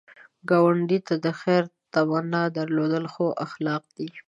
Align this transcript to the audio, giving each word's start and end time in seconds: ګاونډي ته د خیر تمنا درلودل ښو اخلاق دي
ګاونډي 0.49 0.99
ته 1.07 1.15
د 1.25 1.27
خیر 1.39 1.63
تمنا 1.93 2.43
درلودل 2.57 3.05
ښو 3.13 3.27
اخلاق 3.45 3.83
دي 3.97 4.07